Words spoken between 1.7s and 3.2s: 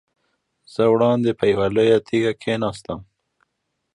لویه تیږه کېناستم.